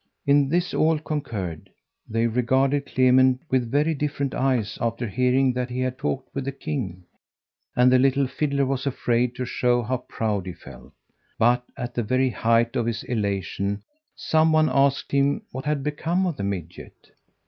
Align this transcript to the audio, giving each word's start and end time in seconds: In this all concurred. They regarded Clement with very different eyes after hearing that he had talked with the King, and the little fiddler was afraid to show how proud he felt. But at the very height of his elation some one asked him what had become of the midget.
In 0.25 0.49
this 0.49 0.73
all 0.73 0.97
concurred. 0.97 1.69
They 2.09 2.25
regarded 2.25 2.87
Clement 2.87 3.39
with 3.51 3.69
very 3.69 3.93
different 3.93 4.33
eyes 4.33 4.79
after 4.81 5.07
hearing 5.07 5.53
that 5.53 5.69
he 5.69 5.81
had 5.81 5.99
talked 5.99 6.33
with 6.33 6.45
the 6.45 6.51
King, 6.51 7.03
and 7.75 7.91
the 7.91 7.99
little 7.99 8.25
fiddler 8.25 8.65
was 8.65 8.87
afraid 8.87 9.35
to 9.35 9.45
show 9.45 9.83
how 9.83 9.97
proud 10.09 10.47
he 10.47 10.53
felt. 10.53 10.93
But 11.37 11.65
at 11.77 11.93
the 11.93 12.01
very 12.01 12.31
height 12.31 12.75
of 12.75 12.87
his 12.87 13.03
elation 13.03 13.83
some 14.15 14.51
one 14.51 14.69
asked 14.71 15.11
him 15.11 15.43
what 15.51 15.65
had 15.65 15.83
become 15.83 16.25
of 16.25 16.37
the 16.37 16.43
midget. 16.43 17.11